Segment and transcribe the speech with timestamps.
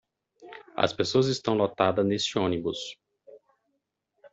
[0.75, 2.97] As pessoas estão lotadas neste ônibus.